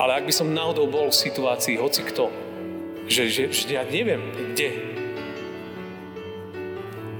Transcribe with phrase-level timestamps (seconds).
[0.00, 2.32] Ale ak by som náhodou bol v situácii, hoci kto,
[3.04, 4.20] že, že, že ja neviem,
[4.54, 4.70] kde,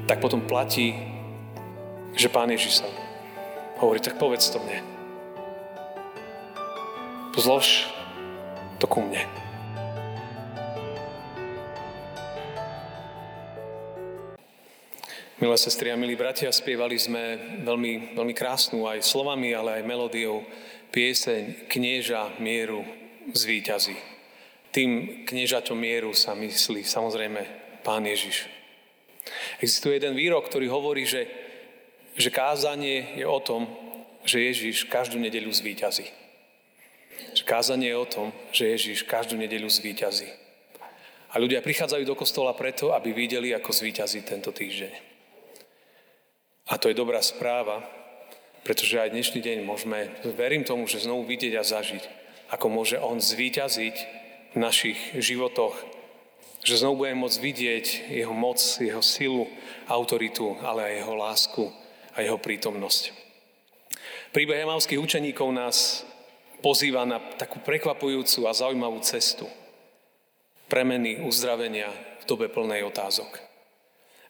[0.09, 0.97] tak potom platí,
[2.17, 2.89] že Pán Ježiš sa
[3.81, 4.81] hovorí, tak povedz to mne.
[7.37, 7.89] Zlož
[8.79, 9.25] to ku mne.
[15.43, 20.47] Milé sestry a milí bratia, spievali sme veľmi, veľmi krásnu aj slovami, ale aj melódiou
[20.93, 22.85] pieseň Knieža mieru
[23.33, 23.97] zvýťazí.
[24.73, 27.41] Tým kniežaťom mieru sa myslí samozrejme
[27.85, 28.49] Pán Ježiš.
[29.61, 31.29] Existuje jeden výrok, ktorý hovorí, že,
[32.17, 33.69] že kázanie je o tom,
[34.25, 36.07] že Ježiš každú nedeľu zvýťazí.
[37.37, 40.29] Že kázanie je o tom, že Ježiš každú nedeľu zvýťazí.
[41.33, 44.93] A ľudia prichádzajú do kostola preto, aby videli, ako zvýťazí tento týždeň.
[46.73, 48.02] A to je dobrá správa,
[48.63, 52.03] pretože aj dnešný deň môžeme, verím tomu, že znovu vidieť a zažiť,
[52.55, 53.97] ako môže On zvíťaziť
[54.55, 55.75] v našich životoch,
[56.63, 59.51] že znovu budeme môcť vidieť Jeho moc, Jeho silu,
[59.91, 61.65] autoritu, ale aj Jeho lásku
[62.15, 63.11] a Jeho prítomnosť.
[64.31, 66.07] Príbeh emalských učeníkov nás
[66.63, 69.51] pozýva na takú prekvapujúcu a zaujímavú cestu
[70.73, 73.52] premeny, uzdravenia v dobe plnej otázok.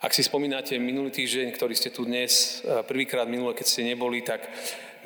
[0.02, 4.18] Ak si spomínate minulý týždeň, ktorý ste tu dnes, e, prvýkrát minule, keď ste neboli,
[4.26, 4.42] tak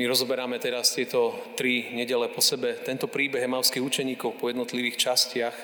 [0.00, 5.56] my rozoberáme teraz tieto tri nedele po sebe, tento príbeh emalských učeníkov po jednotlivých častiach.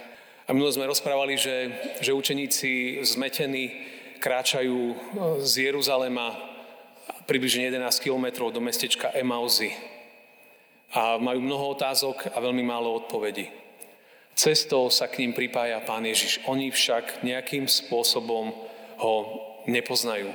[0.45, 1.73] A minule sme rozprávali, že,
[2.05, 3.73] že učeníci zmetení
[4.21, 4.97] kráčajú e,
[5.41, 6.37] z Jeruzalema
[7.25, 9.73] približne 11 kilometrov do mestečka Emauzy.
[10.93, 13.49] A majú mnoho otázok a veľmi málo odpovedí.
[14.37, 16.45] Cestou sa k ním pripája Pán Ježiš.
[16.53, 18.72] Oni však nejakým spôsobom
[19.03, 19.15] ho
[19.67, 20.31] nepoznajú.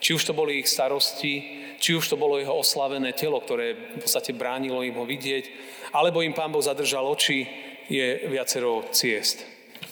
[0.00, 4.00] Či už to boli ich starosti, či už to bolo jeho oslavené telo, ktoré v
[4.00, 5.44] podstate bránilo im ho vidieť,
[5.92, 7.48] alebo im Pán Boh zadržal oči,
[7.90, 9.44] je viacero ciest.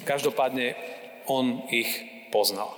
[0.05, 0.77] Každopádne
[1.29, 1.89] on ich
[2.33, 2.73] poznal.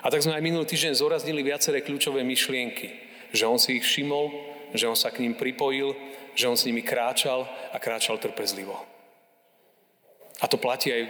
[0.00, 2.88] A tak sme aj minulý týždeň zoraznili viaceré kľúčové myšlienky,
[3.36, 4.32] že on si ich všimol,
[4.72, 5.92] že on sa k ním pripojil,
[6.32, 8.78] že on s nimi kráčal a kráčal trpezlivo.
[10.40, 11.02] A to platí aj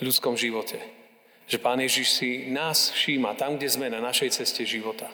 [0.00, 0.97] v ľudskom živote
[1.48, 5.08] že Pán Ježiš si nás všíma tam, kde sme na našej ceste života.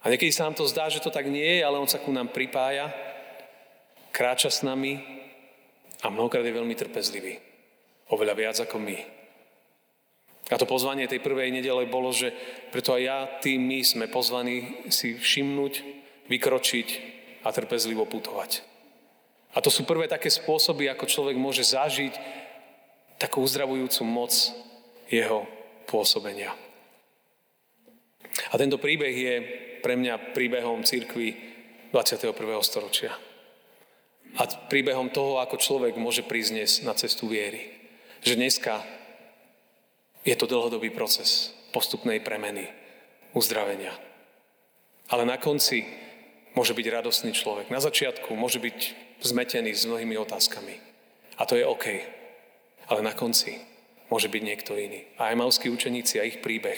[0.00, 2.14] A niekedy sa nám to zdá, že to tak nie je, ale On sa ku
[2.14, 2.94] nám pripája,
[4.14, 5.02] kráča s nami
[6.00, 7.42] a mnohokrát je veľmi trpezlivý.
[8.14, 8.96] Oveľa viac ako my.
[10.50, 12.34] A to pozvanie tej prvej nedele bolo, že
[12.74, 15.74] preto aj ja, ty, my sme pozvaní si všimnúť,
[16.26, 16.88] vykročiť
[17.46, 18.66] a trpezlivo putovať.
[19.54, 22.14] A to sú prvé také spôsoby, ako človek môže zažiť
[23.18, 24.30] takú uzdravujúcu moc
[25.10, 25.44] jeho
[25.90, 26.54] pôsobenia.
[28.50, 29.34] A tento príbeh je
[29.82, 31.34] pre mňa príbehom církvy
[31.90, 32.30] 21.
[32.62, 33.10] storočia.
[34.38, 37.66] A príbehom toho, ako človek môže prísť na cestu viery.
[38.22, 38.86] Že dneska
[40.22, 42.70] je to dlhodobý proces postupnej premeny,
[43.34, 43.90] uzdravenia.
[45.10, 45.82] Ale na konci
[46.54, 47.74] môže byť radostný človek.
[47.74, 48.78] Na začiatku môže byť
[49.26, 50.78] zmetený s mnohými otázkami.
[51.38, 51.86] A to je OK.
[52.86, 53.69] Ale na konci
[54.10, 55.06] môže byť niekto iný.
[55.16, 56.76] A emalskí učeníci a ich príbeh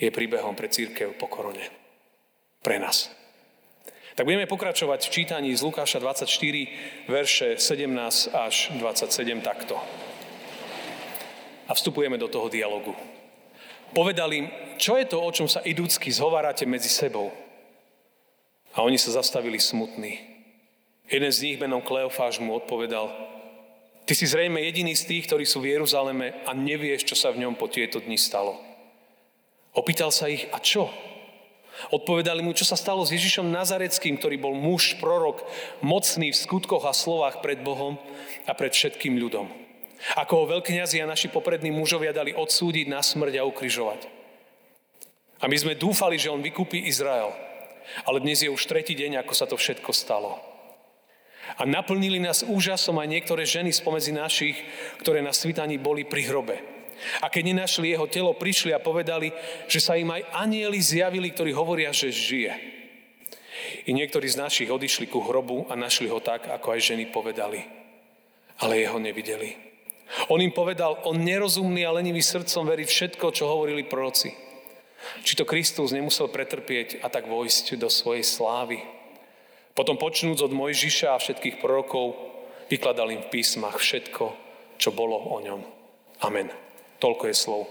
[0.00, 1.64] je príbehom pre církev po korone.
[2.60, 3.08] Pre nás.
[4.16, 9.80] Tak budeme pokračovať v čítaní z Lukáša 24, verše 17 až 27 takto.
[11.64, 12.92] A vstupujeme do toho dialogu.
[13.96, 14.46] Povedal im,
[14.76, 17.32] čo je to, o čom sa idúcky zhovárate medzi sebou?
[18.76, 20.20] A oni sa zastavili smutní.
[21.10, 23.10] Jeden z nich menom Kleofáš mu odpovedal,
[24.10, 27.46] Ty si zrejme jediný z tých, ktorí sú v Jeruzaleme a nevieš, čo sa v
[27.46, 28.58] ňom po tieto dni stalo.
[29.70, 30.90] Opýtal sa ich, a čo?
[31.94, 35.46] Odpovedali mu, čo sa stalo s Ježišom Nazareckým, ktorý bol muž, prorok,
[35.78, 38.02] mocný v skutkoch a slovách pred Bohom
[38.50, 39.46] a pred všetkým ľudom.
[40.18, 44.10] Ako ho veľkňazi a naši poprední mužovia dali odsúdiť na smrť a ukrižovať.
[45.38, 47.30] A my sme dúfali, že on vykúpi Izrael.
[48.02, 50.50] Ale dnes je už tretí deň, ako sa to všetko stalo.
[51.60, 54.56] A naplnili nás úžasom aj niektoré ženy spomedzi našich,
[55.04, 56.56] ktoré na svitaní boli pri hrobe.
[57.20, 59.32] A keď nenašli jeho telo, prišli a povedali,
[59.68, 62.52] že sa im aj anieli zjavili, ktorí hovoria, že žije.
[63.84, 67.60] I niektorí z našich odišli ku hrobu a našli ho tak, ako aj ženy povedali.
[68.60, 69.56] Ale jeho nevideli.
[70.32, 74.32] On im povedal, on nerozumný a lenivý srdcom verí všetko, čo hovorili proroci.
[75.24, 78.99] Či to Kristus nemusel pretrpieť a tak vojsť do svojej slávy.
[79.80, 82.12] Potom počnúc od Mojžiša a všetkých prorokov,
[82.68, 84.28] vykladal im v písmach všetko,
[84.76, 85.64] čo bolo o ňom.
[86.20, 86.52] Amen.
[87.00, 87.64] Toľko je slov.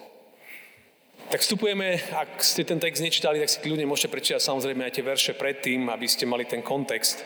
[1.29, 5.05] Tak vstupujeme, ak ste ten text nečítali, tak si ľudia môžete prečítať samozrejme aj tie
[5.05, 7.21] verše predtým, aby ste mali ten kontext.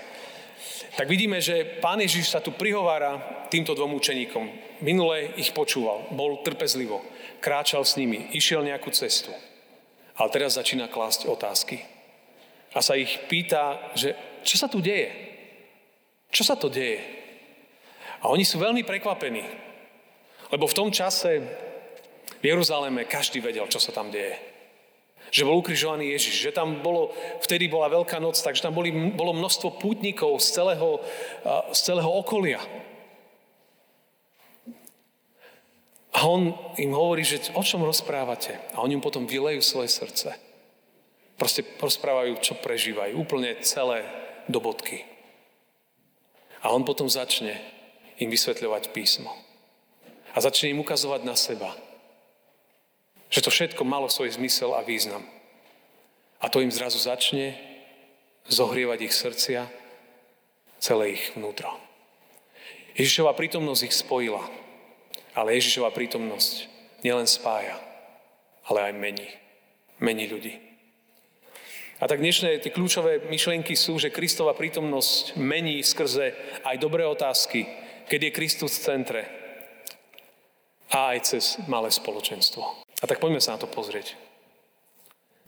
[0.99, 4.51] tak vidíme, že pán Ježiš sa tu prihovára týmto dvom učeníkom.
[4.83, 6.99] Minule ich počúval, bol trpezlivo,
[7.39, 9.31] kráčal s nimi, išiel nejakú cestu.
[10.19, 11.79] Ale teraz začína klásť otázky.
[12.75, 15.09] A sa ich pýta, že čo sa tu deje?
[16.29, 16.99] Čo sa to deje?
[18.23, 19.43] A oni sú veľmi prekvapení.
[20.51, 21.41] Lebo v tom čase
[22.39, 24.53] v Jeruzaleme každý vedel, čo sa tam deje
[25.33, 27.09] že bol ukrižovaný Ježiš, že tam bolo,
[27.41, 31.01] vtedy bola Veľká noc, takže tam boli, bolo množstvo pútnikov z celého,
[31.73, 32.61] z celého okolia.
[36.13, 38.61] A on im hovorí, že o čom rozprávate?
[38.77, 40.37] A oni mu potom vylejú svoje srdce.
[41.33, 43.17] Proste rozprávajú, čo prežívajú.
[43.17, 44.05] Úplne celé
[44.47, 45.05] do bodky.
[46.63, 47.59] A on potom začne
[48.19, 49.31] im vysvetľovať písmo.
[50.33, 51.75] A začne im ukazovať na seba.
[53.29, 55.25] Že to všetko malo svoj zmysel a význam.
[56.39, 57.55] A to im zrazu začne
[58.47, 59.67] zohrievať ich srdcia,
[60.79, 61.71] celé ich vnútro.
[62.93, 64.43] Ježišova prítomnosť ich spojila,
[65.33, 66.67] ale Ježišova prítomnosť
[67.01, 67.79] nielen spája,
[68.67, 69.29] ale aj mení.
[70.03, 70.72] Mení ľudí.
[72.03, 76.35] A tak dnešné tie kľúčové myšlienky sú, že Kristova prítomnosť mení skrze
[76.67, 77.63] aj dobré otázky,
[78.11, 79.21] keď je Kristus v centre
[80.91, 82.59] a aj cez malé spoločenstvo.
[82.99, 84.19] A tak poďme sa na to pozrieť.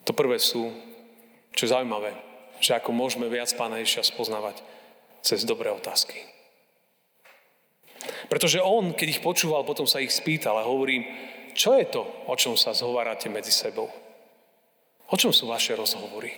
[0.07, 0.72] To prvé sú,
[1.52, 2.16] čo je zaujímavé,
[2.63, 4.63] že ako môžeme viac Pána Ježiša spoznávať
[5.28, 6.24] cez dobré otázky.
[8.31, 11.04] Pretože on, keď ich počúval, potom sa ich spýtal a hovorí,
[11.52, 14.05] čo je to, o čom sa zhovárate medzi sebou?
[15.10, 16.34] O čom sú vaše rozhovory?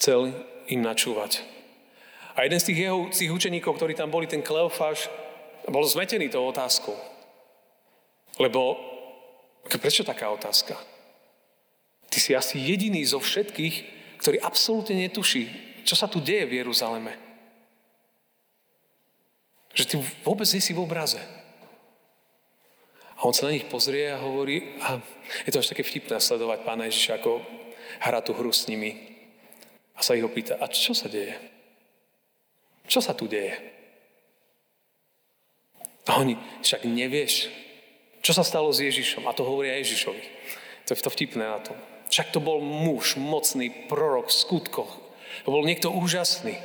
[0.00, 0.32] Chcel
[0.68, 1.44] im načúvať.
[2.34, 5.08] A jeden z tých jeho tých učeníkov, ktorí tam boli, ten Kleofáš,
[5.70, 6.96] bol zmetený tou otázkou.
[8.36, 8.76] Lebo
[9.80, 10.76] prečo taká otázka?
[12.10, 13.76] Ty si asi jediný zo všetkých,
[14.20, 15.48] ktorý absolútne netuší,
[15.88, 17.12] čo sa tu deje v Jeruzaleme.
[19.74, 21.18] Že ty vôbec nie si v obraze.
[23.24, 25.00] On sa na nich pozrie a hovorí, a
[25.48, 27.40] je to až také vtipné sledovať pána Ježiša, ako
[28.04, 29.00] hrá tú hru s nimi.
[29.96, 31.32] A sa ich opýta, a čo sa deje?
[32.84, 33.56] Čo sa tu deje?
[36.04, 37.48] A oni, však nevieš,
[38.20, 39.24] čo sa stalo s Ježišom.
[39.24, 40.24] A to hovoria Ježišovi.
[40.84, 41.80] To je to vtipné na tom.
[42.12, 44.92] Však to bol muž, mocný prorok v skutkoch.
[45.44, 46.60] To bol niekto úžasný.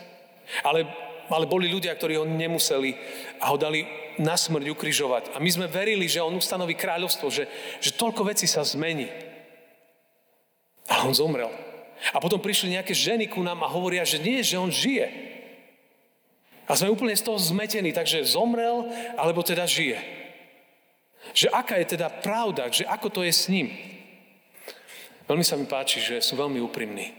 [0.67, 0.91] Ale,
[1.29, 2.97] ale boli ľudia, ktorí ho nemuseli
[3.39, 3.85] a ho dali
[4.19, 5.23] na smrť ukrižovať.
[5.33, 7.47] A my sme verili, že on ustanoví kráľovstvo, že,
[7.79, 9.07] že toľko vecí sa zmení.
[10.89, 11.49] Ale on zomrel.
[12.11, 15.07] A potom prišli nejaké ženy ku nám a hovoria, že nie, že on žije.
[16.69, 18.85] A sme úplne z toho zmetení, takže zomrel,
[19.17, 19.97] alebo teda žije.
[21.33, 23.73] Že aká je teda pravda, že ako to je s ním.
[25.29, 27.13] Veľmi sa mi páči, že sú veľmi úprimní.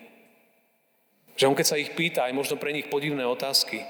[1.38, 3.82] Že on keď sa ich pýta, aj možno pre nich podivné otázky,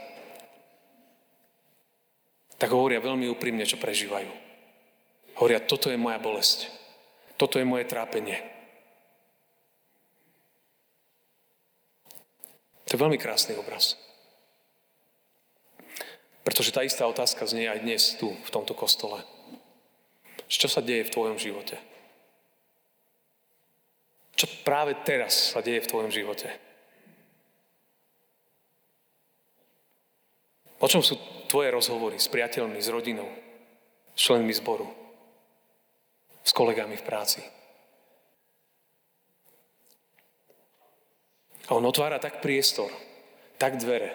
[2.60, 4.28] tak hovoria veľmi úprimne, čo prežívajú.
[5.40, 6.68] Hovoria, toto je moja bolesť.
[7.40, 8.36] Toto je moje trápenie.
[12.84, 13.96] To je veľmi krásny obraz.
[16.44, 19.24] Pretože tá istá otázka znie aj dnes tu, v tomto kostole.
[20.44, 21.80] Čo sa deje v tvojom živote?
[24.36, 26.52] Čo práve teraz sa deje v tvojom živote?
[30.80, 31.16] O čom sú
[31.50, 33.26] tvoje rozhovory s priateľmi, s rodinou,
[34.14, 34.86] s členmi zboru,
[36.46, 37.42] s kolegami v práci?
[41.66, 42.90] A on otvára tak priestor,
[43.58, 44.14] tak dvere,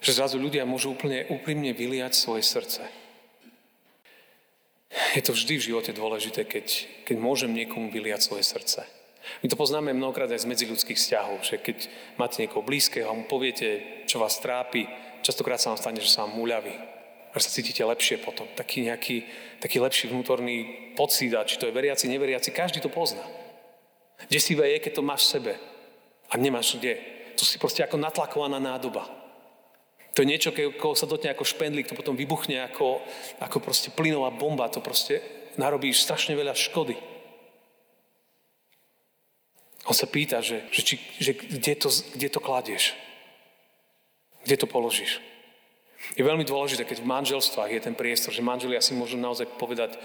[0.00, 2.84] že zrazu ľudia môžu úplne úprimne vyliať svoje srdce.
[5.14, 6.66] Je to vždy v živote dôležité, keď,
[7.04, 8.82] keď môžem niekomu vyliať svoje srdce.
[9.44, 13.28] My to poznáme mnohokrát aj z medziludských vzťahov, že keď máte niekoho blízkeho a mu
[13.28, 14.88] poviete, čo vás trápi,
[15.22, 16.74] častokrát sa vám stane, že sa vám uľaví.
[17.36, 18.48] Že sa cítite lepšie potom.
[18.58, 19.16] Taký nejaký
[19.60, 23.22] taký lepší vnútorný pocit, a či to je veriaci, neveriaci, každý to pozná.
[24.32, 25.52] Desivé je, keď to máš v sebe
[26.32, 26.96] a nemáš kde.
[27.36, 29.06] To si proste ako natlakovaná nádoba.
[30.16, 32.98] To je niečo, koho sa dotne ako špendlík, to potom vybuchne ako,
[33.38, 34.66] ako proste plynová bomba.
[34.72, 35.22] To proste
[35.54, 36.98] narobí strašne veľa škody.
[39.86, 42.92] On sa pýta, že, že, či, že kde, to, kde to kladieš?
[44.44, 45.20] Kde to položíš?
[46.16, 50.00] Je veľmi dôležité, keď v manželstvách je ten priestor, že manželia si môžu naozaj povedať,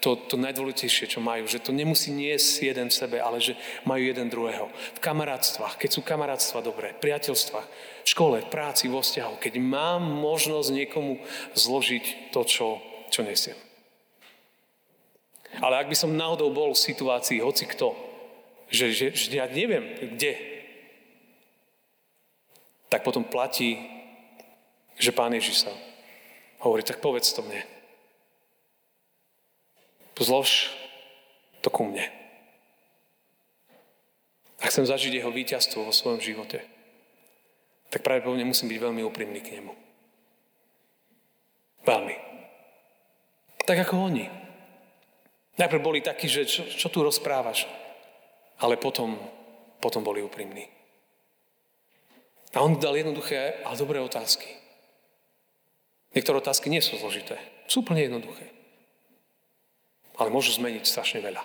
[0.00, 3.52] to, to najdôležitejšie, čo majú, že to nemusí niesť jeden v sebe, ale že
[3.84, 4.72] majú jeden druhého.
[4.96, 7.66] V kamarátstvách, keď sú kamarátstva dobré, priateľstvách,
[8.06, 11.20] v škole, v práci, vo vzťahu, keď mám možnosť niekomu
[11.52, 12.68] zložiť to, čo,
[13.12, 13.58] čo nesiem.
[15.60, 17.92] Ale ak by som náhodou bol v situácii, hoci kto,
[18.72, 19.82] že, že, že ja neviem,
[20.16, 20.49] kde,
[22.90, 23.78] tak potom platí,
[24.98, 25.72] že Pán Ježiš sa
[26.60, 27.62] hovorí, tak povedz to mne.
[30.20, 30.68] Zlož
[31.64, 32.04] to ku mne.
[34.60, 36.60] A chcem zažiť jeho víťazstvo vo svojom živote,
[37.88, 39.72] tak pravdepodobne musím byť veľmi úprimný k nemu.
[41.88, 42.16] Veľmi.
[43.64, 44.28] Tak ako oni.
[45.56, 47.64] Najprv boli takí, že čo, čo tu rozprávaš?
[48.60, 49.16] Ale potom,
[49.80, 50.68] potom boli úprimní.
[52.54, 54.46] A on dal jednoduché, ale dobré otázky.
[56.10, 57.38] Niektoré otázky nie sú zložité.
[57.70, 58.50] Sú úplne jednoduché.
[60.18, 61.40] Ale môžu zmeniť strašne veľa.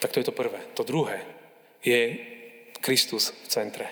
[0.00, 0.58] Tak to je to prvé.
[0.74, 1.20] To druhé
[1.84, 2.16] je
[2.80, 3.86] Kristus v centre.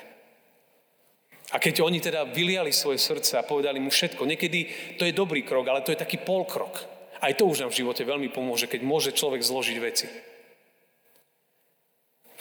[1.52, 4.66] A keď oni teda vyliali svoje srdce a povedali mu všetko, niekedy
[4.98, 6.82] to je dobrý krok, ale to je taký polkrok.
[7.20, 10.08] Aj to už nám v živote veľmi pomôže, keď môže človek zložiť veci.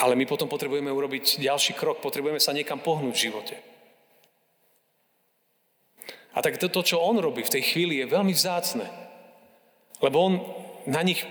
[0.03, 3.55] Ale my potom potrebujeme urobiť ďalší krok, potrebujeme sa niekam pohnúť v živote.
[6.35, 8.83] A tak to, čo on robí v tej chvíli, je veľmi vzácne.
[10.03, 10.33] Lebo on
[10.91, 11.23] na nich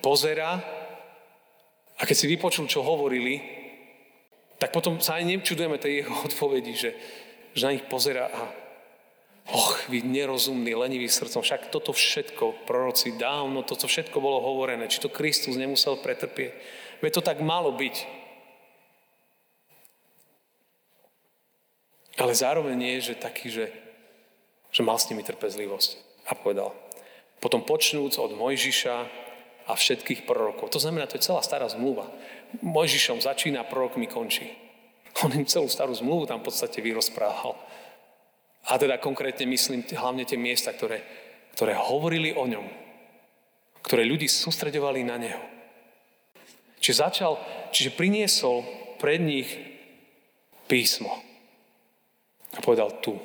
[0.00, 0.56] pozera
[2.00, 3.44] a keď si vypočul, čo hovorili,
[4.56, 6.90] tak potom sa aj nečudujeme tej jeho odpovedi, že,
[7.52, 8.40] že na nich pozera a
[9.52, 15.00] och, vy nerozumní, leniví srdcom, však toto všetko, proroci dávno, toto všetko bolo hovorené, či
[15.00, 16.52] to Kristus nemusel pretrpieť.
[17.04, 18.24] Veď to tak malo byť.
[22.14, 23.66] Ale zároveň je, že taký, že,
[24.70, 25.90] že mal s nimi trpezlivosť.
[26.30, 26.72] A povedal,
[27.42, 28.96] potom počnúc od Mojžiša
[29.68, 30.72] a všetkých prorokov.
[30.72, 32.08] To znamená, to je celá stará zmluva.
[32.64, 34.48] Mojžišom začína, prorokmi končí.
[35.22, 37.58] On im celú starú zmluvu tam v podstate vyrozprával.
[38.64, 41.04] A teda konkrétne myslím hlavne tie miesta, ktoré,
[41.52, 42.66] ktoré hovorili o ňom.
[43.84, 45.44] Ktoré ľudí sústredovali na neho.
[46.80, 47.32] Čiže začal,
[47.72, 48.64] čiže priniesol
[48.96, 49.48] pred nich
[50.64, 51.12] písmo.
[52.56, 53.20] A povedal, tu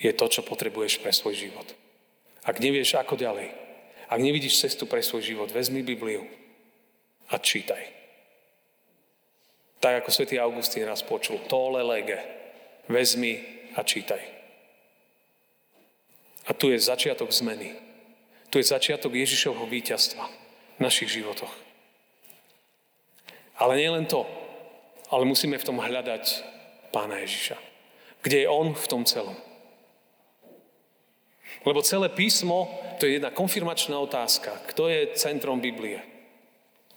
[0.00, 1.68] je to, čo potrebuješ pre svoj život.
[2.48, 3.52] Ak nevieš, ako ďalej,
[4.08, 6.24] ak nevidíš cestu pre svoj život, vezmi Bibliu
[7.28, 7.84] a čítaj.
[9.80, 12.16] Tak ako svätý Augustín raz počul, tole lege,
[12.88, 14.20] vezmi a čítaj.
[16.46, 17.78] A tu je začiatok zmeny.
[18.50, 20.26] Tu je začiatok Ježišovho víťazstva
[20.78, 21.54] v našich životoch.
[23.60, 24.26] Ale nie len to,
[25.12, 26.24] ale musíme v tom hľadať
[26.90, 27.54] Pána Ježiša.
[28.26, 29.38] Kde je On v tom celom.
[31.62, 32.66] Lebo celé písmo,
[32.98, 34.50] to je jedna konfirmačná otázka.
[34.74, 36.02] Kto je centrom Biblie?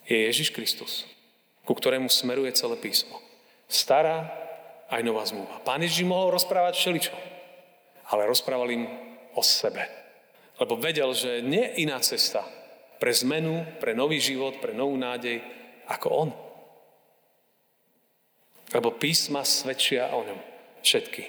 [0.10, 1.06] Je Ježiš Kristus,
[1.64, 3.22] ku ktorému smeruje celé písmo.
[3.70, 4.43] Stará
[4.94, 5.58] aj nová zmluva.
[5.66, 7.14] Pán Ježiš mohol rozprávať všeličo,
[8.14, 8.86] ale rozprával im
[9.34, 9.82] o sebe.
[10.62, 12.46] Lebo vedel, že nie iná cesta
[13.02, 15.42] pre zmenu, pre nový život, pre novú nádej,
[15.90, 16.30] ako on.
[18.70, 20.40] Lebo písma svedčia o ňom.
[20.84, 21.24] Všetky.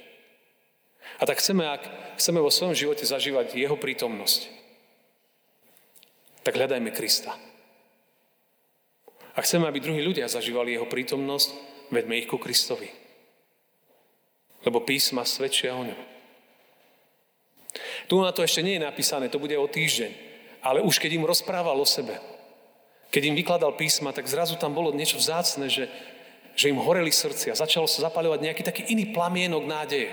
[1.21, 1.83] A tak chceme, ak
[2.18, 4.50] chceme vo svojom živote zažívať Jeho prítomnosť,
[6.42, 7.33] tak hľadajme Krista.
[9.35, 11.49] A chceme, aby druhí ľudia zažívali Jeho prítomnosť,
[11.94, 13.03] vedme ich ku Kristovi.
[14.64, 16.00] Lebo písma svedčia o ňom.
[18.09, 20.12] Tu na to ešte nie je napísané, to bude o týždeň.
[20.64, 22.16] Ale už keď im rozprával o sebe,
[23.12, 25.87] keď im vykladal písma, tak zrazu tam bolo niečo vzácne, že,
[26.56, 27.54] že im horeli srdcia.
[27.54, 30.11] Začalo sa zapaľovať nejaký taký iný plamienok nádeje.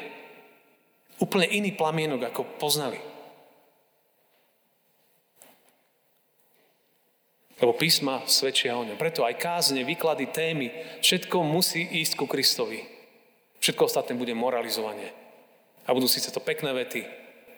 [1.18, 3.00] Úplne iný plamienok, ako poznali.
[7.62, 8.98] Lebo písma svedčia o ňom.
[8.98, 10.74] Preto aj kázne, výklady, témy,
[11.06, 12.91] všetko musí ísť ku Kristovi.
[13.62, 15.14] Všetko ostatné bude moralizovanie.
[15.86, 17.06] A budú síce to pekné vety,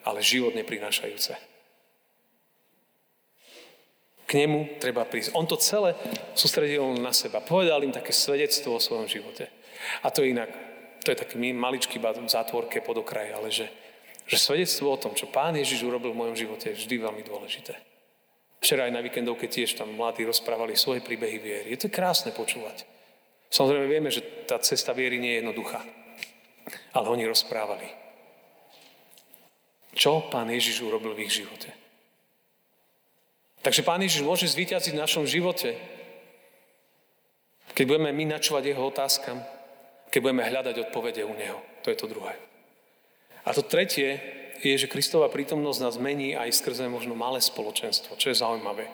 [0.04, 1.32] ale život neprinášajúce.
[4.24, 5.32] K nemu treba prísť.
[5.36, 5.96] On to celé
[6.36, 7.40] sústredil na seba.
[7.40, 9.48] Povedal im také svedectvo o svojom živote.
[10.04, 10.52] A to je inak
[11.04, 13.68] to je taký maličký v zátvorke pod okraj, ale že,
[14.24, 17.76] že svedectvo o tom, čo Pán Ježiš urobil v mojom živote, je vždy veľmi dôležité.
[18.64, 21.68] Včera aj na víkendovke tiež tam mladí rozprávali svoje príbehy viery.
[21.76, 22.88] Je to krásne počúvať.
[23.54, 25.78] Samozrejme vieme, že tá cesta viery nie je jednoduchá.
[26.90, 27.86] Ale oni rozprávali.
[29.94, 31.70] Čo Pán Ježiš urobil v ich živote.
[33.62, 35.78] Takže Pán Ježiš môže zvýťaziť v našom živote,
[37.78, 39.38] keď budeme my načúvať jeho otázkam,
[40.10, 41.62] keď budeme hľadať odpovede u Neho.
[41.86, 42.34] To je to druhé.
[43.46, 44.18] A to tretie
[44.62, 48.90] je, že Kristova prítomnosť nás mení aj skrze možno malé spoločenstvo, čo je zaujímavé.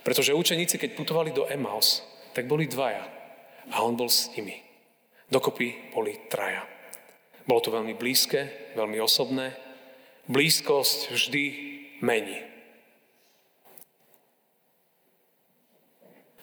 [0.00, 2.00] Pretože učeníci, keď putovali do Emaus,
[2.32, 3.21] tak boli dvaja.
[3.70, 4.58] A on bol s nimi.
[5.30, 6.66] Dokopy boli traja.
[7.46, 9.54] Bolo to veľmi blízke, veľmi osobné.
[10.26, 11.44] Blízkosť vždy
[12.02, 12.42] mení.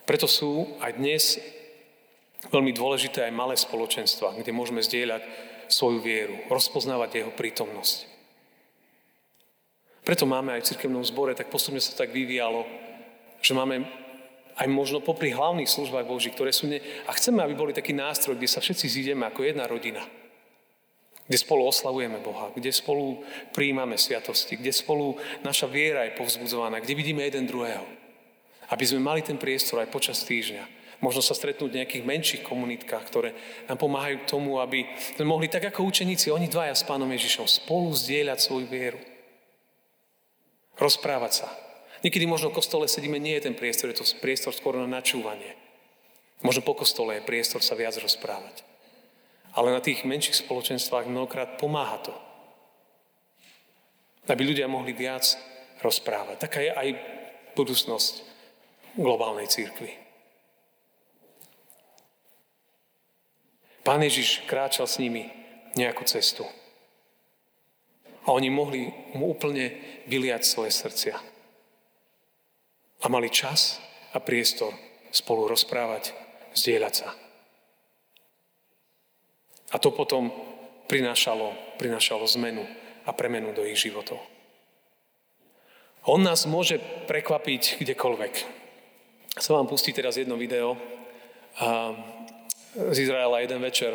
[0.08, 1.38] Preto sú aj dnes
[2.50, 5.22] veľmi dôležité aj malé spoločenstva, kde môžeme zdieľať
[5.70, 8.10] svoju vieru, rozpoznávať jeho prítomnosť.
[10.02, 12.66] Preto máme aj v cirkevnom zbore, tak postupne sa tak vyvíjalo,
[13.44, 13.86] že máme
[14.60, 16.84] aj možno popri hlavných službách Boží, ktoré sú ne...
[17.08, 20.04] A chceme, aby boli taký nástroj, kde sa všetci zídeme ako jedna rodina.
[21.32, 23.24] Kde spolu oslavujeme Boha, kde spolu
[23.56, 25.16] príjmame sviatosti, kde spolu
[25.48, 27.88] naša viera je povzbudzovaná, kde vidíme jeden druhého.
[28.68, 30.78] Aby sme mali ten priestor aj počas týždňa.
[31.00, 33.32] Možno sa stretnúť v nejakých menších komunitkách, ktoré
[33.72, 34.84] nám pomáhajú k tomu, aby
[35.16, 39.00] sme mohli tak ako učeníci, oni dvaja s Pánom Ježišom, spolu zdieľať svoju vieru
[40.80, 41.48] rozprávať sa.
[42.00, 45.56] Niekedy možno v kostole sedíme, nie je ten priestor, je to priestor skôr na načúvanie.
[46.40, 48.64] Možno po kostole je priestor sa viac rozprávať.
[49.52, 52.16] Ale na tých menších spoločenstvách mnohokrát pomáha to.
[54.30, 55.26] Aby ľudia mohli viac
[55.84, 56.40] rozprávať.
[56.40, 56.90] Taká je aj
[57.60, 58.24] budúcnosť
[58.96, 59.92] globálnej církvy.
[63.84, 65.28] Pán Ježiš kráčal s nimi
[65.76, 66.46] nejakú cestu.
[68.24, 68.88] A oni mohli
[69.18, 69.76] mu úplne
[70.06, 71.39] vyliať svoje srdcia.
[73.00, 73.80] A mali čas
[74.12, 74.76] a priestor
[75.10, 76.12] spolu rozprávať,
[76.54, 77.10] zdieľať sa.
[79.70, 80.34] A to potom
[80.90, 82.66] prinášalo, prinášalo zmenu
[83.06, 84.18] a premenu do ich životov.
[86.10, 88.34] On nás môže prekvapiť kdekoľvek.
[89.38, 90.74] Chcem vám pustiť teraz jedno video
[92.70, 93.92] z Izraela jeden večer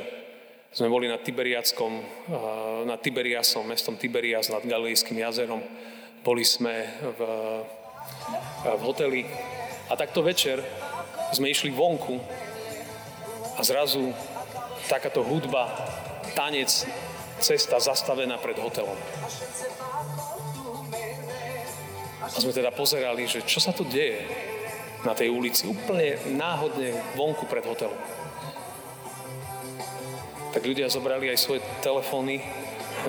[0.75, 2.03] sme boli na Tiberiackom,
[2.83, 5.63] na Tiberiasom, mestom Tiberias nad Galilejským jazerom.
[6.27, 6.83] Boli sme
[7.15, 7.21] v,
[8.65, 9.23] v hoteli
[9.91, 10.65] a takto večer
[11.33, 12.17] sme išli vonku
[13.55, 14.15] a zrazu
[14.89, 15.69] takáto hudba,
[16.33, 16.71] tanec,
[17.41, 18.97] cesta zastavená pred hotelom.
[22.25, 24.25] A sme teda pozerali, že čo sa tu deje
[25.05, 28.25] na tej ulici, úplne náhodne vonku pred hotelom
[30.55, 32.39] tak ľudia zobrali aj svoje telefóny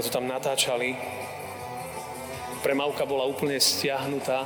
[0.01, 0.97] to tam natáčali.
[2.65, 4.43] Premávka bola úplne stiahnutá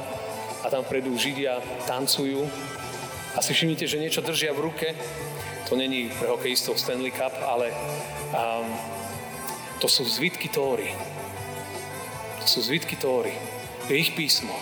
[0.63, 2.45] a tam vpredu Židia tancujú.
[3.33, 4.87] A si všimnite, že niečo držia v ruke.
[5.69, 7.69] To není pre hokejistov Stanley Cup, ale
[8.33, 8.67] um,
[9.77, 10.91] to sú zvitky Tóry.
[12.41, 13.31] To sú zvitky Tóry.
[13.85, 14.53] Je ich písmo.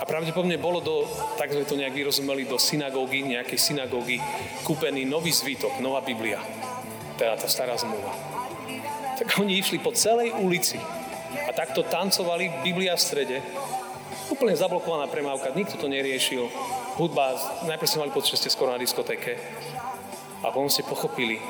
[0.00, 1.04] A pravdepodobne bolo do,
[1.36, 4.16] tak sme to nejak vyrozumeli, do synagógy, nejakej synagógy,
[4.64, 6.40] kúpený nový zvitok, nová Biblia
[7.18, 8.14] teda tá stará zmluva.
[9.18, 10.78] Tak oni išli po celej ulici
[11.44, 13.36] a takto tancovali, Biblia v strede,
[14.28, 16.48] úplne zablokovaná premávka, nikto to neriešil.
[17.00, 19.40] Hudba, najprv ste mali pocit, že ste skoro na diskotéke.
[20.44, 21.42] A potom ste pochopili,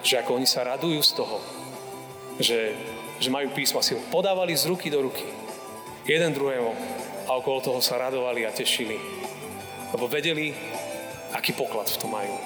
[0.00, 1.36] že ako oni sa radujú z toho,
[2.40, 2.72] že,
[3.20, 5.26] že majú písmo, si ho podávali z ruky do ruky.
[6.04, 6.72] Jeden druhému.
[7.24, 9.00] A okolo toho sa radovali a tešili.
[9.96, 10.52] Lebo vedeli,
[11.32, 12.36] aký poklad v tom majú.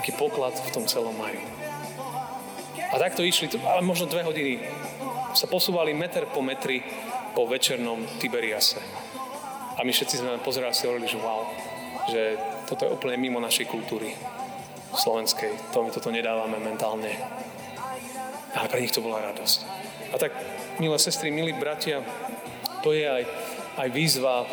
[0.00, 1.36] Aký poklad v tom celom majú.
[2.94, 4.64] A takto išli, ale možno dve hodiny.
[5.36, 6.80] Sa posúvali meter po metri
[7.34, 8.78] po večernom Tiberiase.
[9.74, 11.42] A my všetci sme pozerali si hovorili, že wow,
[12.06, 12.22] že
[12.70, 14.14] toto je úplne mimo našej kultúry
[14.94, 15.74] slovenskej.
[15.74, 17.10] To my toto nedávame mentálne.
[18.54, 19.58] Ale pre nich to bola radosť.
[20.14, 20.30] A tak,
[20.78, 22.06] milé sestry, milí bratia,
[22.86, 23.26] to je aj,
[23.82, 24.46] aj výzva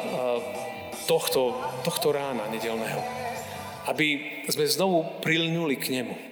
[1.06, 1.54] tohto,
[1.86, 3.06] tohto rána nedelného.
[3.86, 6.31] Aby sme znovu prilnuli k nemu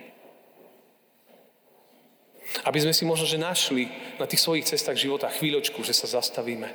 [2.66, 6.70] aby sme si možno, že našli na tých svojich cestách života chvíľočku, že sa zastavíme.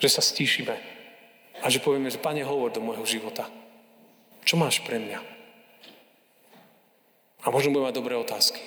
[0.00, 0.76] Že sa stíšime.
[1.60, 3.50] A že povieme, že Pane, hovor do môjho života.
[4.46, 5.20] Čo máš pre mňa?
[7.44, 8.62] A možno budeme mať dobré otázky.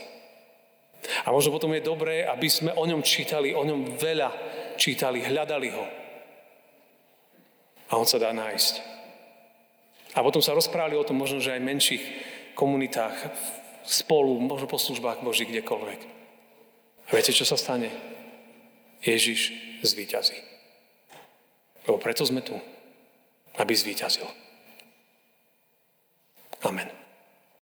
[1.26, 4.30] A možno potom je dobré, aby sme o ňom čítali, o ňom veľa
[4.78, 5.86] čítali, hľadali ho.
[7.92, 8.74] A on sa dá nájsť.
[10.16, 12.04] A potom sa rozprávali o tom možno, že aj v menších
[12.54, 13.16] komunitách,
[13.92, 16.02] spolu, možno po službách Boží kdekoľvek.
[17.08, 17.92] A viete, čo sa stane?
[19.04, 19.52] Ježiš
[19.84, 20.40] zvíťazí.
[21.84, 22.56] Lebo preto sme tu,
[23.60, 24.30] aby zvíťazil.
[26.64, 27.01] Amen.